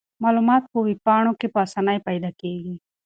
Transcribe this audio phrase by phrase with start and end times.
[0.23, 2.75] معلومات په ویب پاڼو کې په اسانۍ پیدا کیږي.